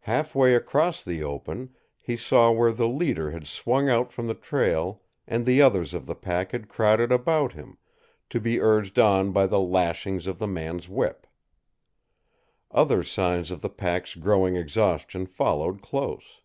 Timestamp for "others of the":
5.62-6.16